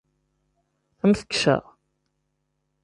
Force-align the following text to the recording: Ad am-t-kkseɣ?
Ad 1.03 1.03
am-t-kkseɣ? 1.07 1.63